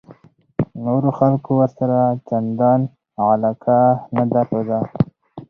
[0.83, 1.99] نورو خلکو ورسره
[2.29, 2.81] چندان
[3.31, 3.79] علاقه
[4.17, 4.79] نه درلوده.